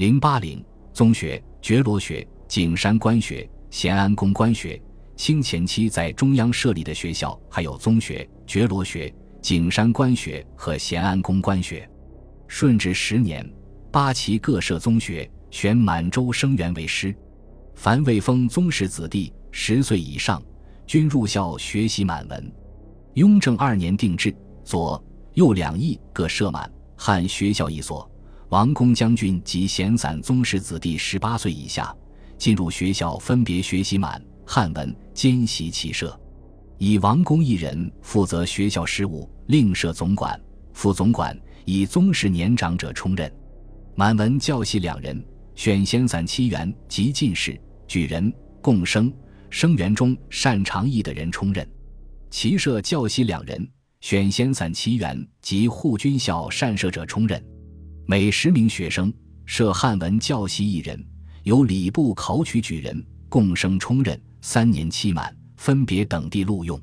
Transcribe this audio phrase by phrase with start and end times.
[0.00, 4.80] 零八零宗学、觉罗学、景山官学、咸安宫官学。
[5.14, 11.86] 清前期在中央设立的学校还有宗学、觉罗学、景山官学和咸安宫官学。
[12.48, 13.46] 顺治十年，
[13.92, 17.14] 八旗各设宗学，选满洲生员为师。
[17.74, 20.42] 凡未封宗室子弟十岁以上，
[20.86, 22.52] 均入校学习满文。
[23.16, 25.04] 雍正二年定制，左
[25.34, 28.10] 右两翼各设满汉学校一所。
[28.50, 31.94] 王公将军及闲散宗室子弟十八岁以下，
[32.36, 34.20] 进入学校分别学习满。
[34.44, 36.20] 汉文兼习骑射，
[36.76, 40.38] 以王公一人负责学校事务，另设总管、
[40.72, 43.32] 副总管，以宗室年长者充任。
[43.94, 47.56] 满文教习两人，选闲散七员及进士、
[47.86, 49.12] 举人、贡生、
[49.48, 51.64] 生员中擅长义的人充任。
[52.30, 53.64] 骑射教习两人，
[54.00, 57.40] 选闲散七员及护军校善射者充任。
[58.06, 59.12] 每十名学生
[59.44, 61.04] 设汉文教习一人，
[61.44, 64.20] 由礼部考取举人、共生充任。
[64.42, 66.80] 三年期满，分别等地录用。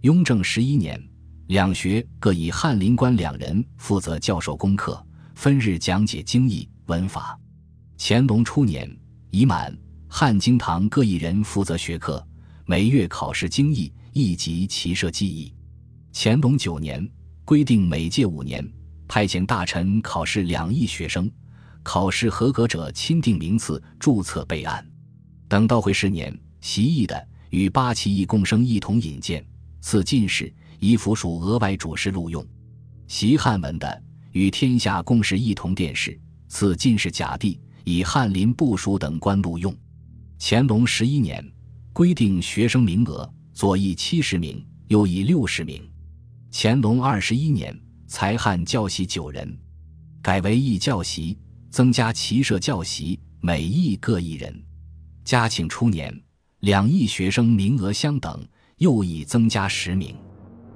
[0.00, 1.00] 雍正十一年，
[1.46, 5.00] 两学各以翰林官两人负责教授功课，
[5.36, 7.38] 分日讲解经义文法。
[7.96, 8.90] 乾隆初年，
[9.30, 9.72] 已满、
[10.08, 12.26] 汉经堂各一人负责学科，
[12.66, 15.54] 每月考试经义，亦及骑射技艺。
[16.12, 17.08] 乾隆九年，
[17.44, 18.68] 规定每届五年
[19.08, 21.28] 派遣大臣考试两亿学生，
[21.82, 24.86] 考试合格者钦定名次，注册备案。
[25.48, 26.38] 等到会十年。
[26.60, 29.46] 习义的与八旗义共生一同引荐，
[29.80, 32.44] 赐进士，以附属额外主事录用；
[33.06, 39.72] 习汉文的与天下共事一同殿试，赐进士甲第，以翰林部属等官录用。
[40.40, 41.48] 乾隆十一年，
[41.92, 45.88] 规定学生名额，左翼七十名，右翼六十名。
[46.50, 49.56] 乾隆二十一年，才汉教习九人，
[50.22, 51.38] 改为义教习，
[51.70, 54.64] 增加骑射教习，每役各一人。
[55.24, 56.12] 嘉庆初年。
[56.60, 58.44] 两亿学生名额相等，
[58.78, 60.16] 又已增加十名，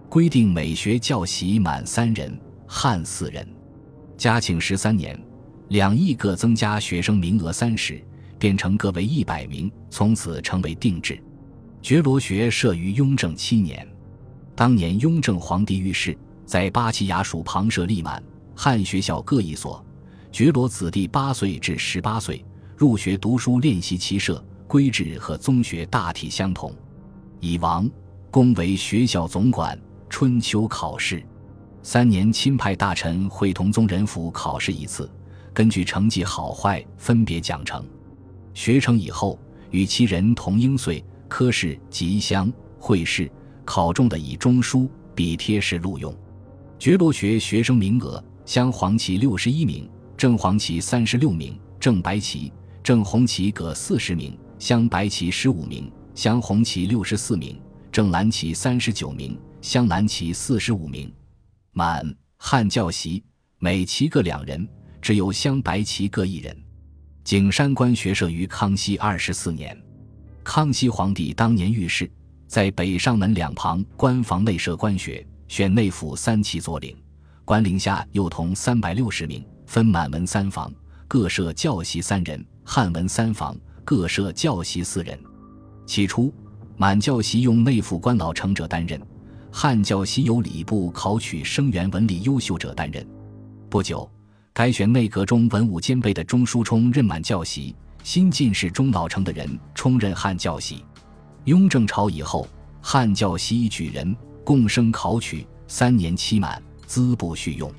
[0.09, 3.44] 规定每学教习满三人，汉四人。
[4.16, 5.20] 嘉庆十三年，
[5.70, 8.00] 两亿各增加学生名额三十，
[8.38, 11.20] 变成各为一百名，从此成为定制。
[11.81, 13.84] 觉罗学设于雍正七年，
[14.54, 18.22] 当年雍正皇帝御史在八旗衙署旁设立满
[18.54, 19.84] 汉学校各一所，
[20.30, 22.44] 觉罗子弟八岁至十八岁
[22.76, 24.42] 入学读书练习骑射。
[24.69, 26.75] 规制和宗学大体相同，
[27.41, 27.91] 以王
[28.31, 29.78] 公为学校总管。
[30.08, 31.22] 春秋考试，
[31.82, 35.10] 三年钦派大臣会同宗人府考试一次，
[35.52, 37.84] 根据成绩好坏分别奖惩。
[38.54, 39.38] 学成以后，
[39.70, 43.31] 与其人同应岁科试、吉乡会试，
[43.66, 46.16] 考中的以中书、笔帖式录用。
[46.82, 54.37] 觉罗学学生名额：镶黄旗六十一名，正黄旗三十六名，正白旗、正红旗各四十名。
[54.59, 57.56] 镶白旗十五名，镶红旗六十四名，
[57.93, 61.09] 正蓝旗三十九名，镶蓝旗四十五名。
[61.70, 62.04] 满
[62.37, 63.22] 汉教习
[63.60, 64.69] 每旗各两人，
[65.00, 66.64] 只有镶白旗各一人。
[67.22, 69.81] 景山官学设于康熙二十四年，
[70.43, 72.10] 康熙皇帝当年御史，
[72.49, 76.96] 在北上门两旁官房内设官学，选内府三旗佐领，
[77.44, 80.72] 官领下又同三百六十名，分满文三房，
[81.06, 83.54] 各设教习三人，汉文三房。
[83.84, 85.18] 各设教习四人，
[85.84, 86.32] 起初
[86.78, 88.98] 满教习用内府官老成者担任，
[89.50, 93.06] 汉教习由礼部考取生源文理优秀者担任。
[93.69, 94.10] 不久，
[94.54, 100.82] 该选内阁中文武兼备的中书冲任满教习，新进士中老成的人充任汉教习。
[101.44, 102.48] 雍正朝以后，
[102.80, 107.72] 汉教习举人共生考取三年期满，资不续用。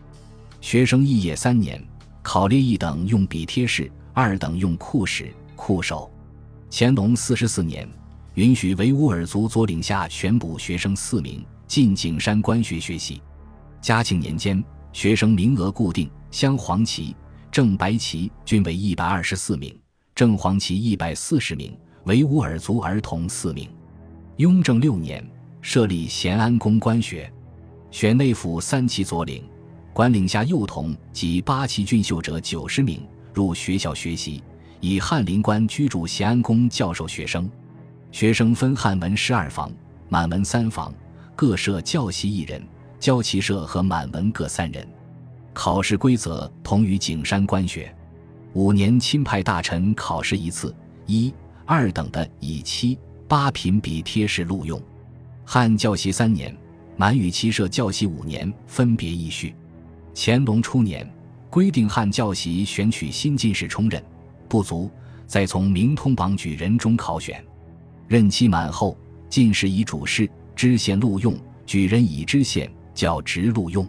[0.62, 1.84] 学生肄业三年，
[2.22, 5.32] 考列一等用笔帖式，二等用库史。
[5.56, 6.12] 库守，
[6.70, 7.88] 乾隆四十四年，
[8.34, 13.22] 允许维吾尔族左领下选补学生四名进景山官学学习。
[13.80, 17.16] 嘉庆年间，学生名额固定，镶黄旗、
[17.50, 19.74] 正白旗均为一百二十四名，
[20.16, 23.70] 正黄旗一百四十名，维吾尔族儿童四名。
[24.38, 25.26] 雍正六年，
[25.64, 27.32] 设立咸安宫官学，
[27.90, 29.42] 选内府三旗左领，
[29.94, 33.02] 官领下幼童及八旗俊秀者九十名
[33.34, 34.44] 入学校学习。
[34.82, 37.50] 以翰林官居住咸安宫教授学生，
[38.12, 39.72] 学生分汉文十二房、
[40.10, 40.94] 满文三房，
[41.34, 42.62] 各设教习一人，
[43.00, 44.86] 教旗社和满文各三人。
[45.54, 47.96] 考试规则同于景山官学，
[48.52, 50.76] 五年钦派大臣考试一次，
[51.06, 51.34] 一、
[51.66, 53.00] 二等的以七、
[53.30, 54.80] 八品笔贴式录用。
[55.46, 56.56] 汉教习三年，
[56.96, 59.54] 满语旗社教习五年，分别议序。
[60.16, 61.10] 乾隆初年。
[61.50, 64.04] 规定汉教习选取新进士充任，
[64.50, 64.90] 不足
[65.28, 67.46] 再从明通榜举人中考选。
[68.08, 68.98] 任期满后，
[69.30, 71.32] 进士以主事，知县录用；
[71.64, 73.88] 举人以知县教职录用。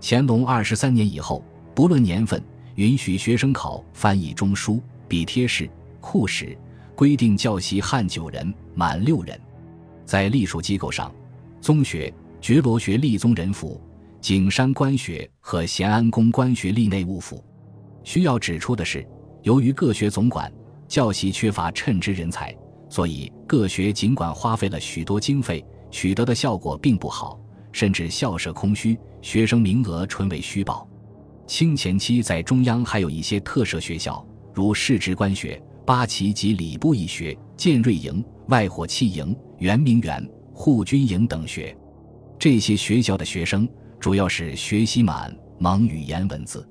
[0.00, 1.44] 乾隆二十三年以后，
[1.74, 2.40] 不论年份，
[2.76, 5.68] 允许学生考翻译中书、笔帖士、
[6.00, 6.56] 库史，
[6.94, 9.36] 规定教习汉九人，满六人。
[10.04, 11.12] 在隶属机构上，
[11.60, 13.80] 宗学、觉罗学立宗人府。
[14.20, 17.44] 景山官学和咸安宫官学立内务府。
[18.04, 19.04] 需要指出的是，
[19.42, 20.50] 由于各学总管
[20.86, 22.56] 教习缺乏称职人才，
[22.88, 27.36] 所以各学尽管花费了许多经费，取得的效果并不好，
[27.72, 30.88] 甚至校舍空虚，学生名额纯为虚报。
[31.48, 41.72] 清前期在中央还有一些特设学校，如士职官学、八旗及礼部一学、建瑞营、外火器营、圆明园、护军营等学。
[42.36, 43.68] 这些学校的学生。
[44.02, 46.68] 主要是学习满蒙语言文字。